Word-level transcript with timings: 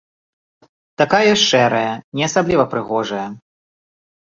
Такая 1.01 1.29
ж 1.29 1.37
шэрая, 1.49 1.93
не 2.19 2.23
асабліва 2.31 2.63
прыгожая. 2.77 3.27